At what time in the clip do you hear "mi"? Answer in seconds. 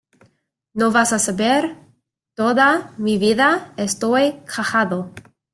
2.97-3.19